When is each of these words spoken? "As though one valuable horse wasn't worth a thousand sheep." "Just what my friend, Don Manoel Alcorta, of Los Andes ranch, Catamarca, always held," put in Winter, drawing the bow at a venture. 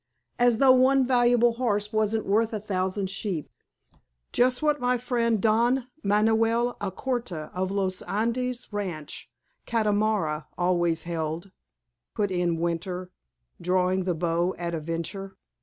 "As 0.39 0.57
though 0.57 0.71
one 0.71 1.05
valuable 1.05 1.53
horse 1.61 1.93
wasn't 1.93 2.25
worth 2.25 2.53
a 2.53 2.59
thousand 2.59 3.07
sheep." 3.11 3.51
"Just 4.31 4.63
what 4.63 4.81
my 4.81 4.97
friend, 4.97 5.39
Don 5.39 5.89
Manoel 6.01 6.75
Alcorta, 6.81 7.51
of 7.53 7.69
Los 7.69 8.01
Andes 8.07 8.73
ranch, 8.73 9.29
Catamarca, 9.67 10.47
always 10.57 11.03
held," 11.03 11.51
put 12.15 12.31
in 12.31 12.57
Winter, 12.59 13.11
drawing 13.61 14.05
the 14.05 14.15
bow 14.15 14.55
at 14.57 14.73
a 14.73 14.79
venture. 14.79 15.37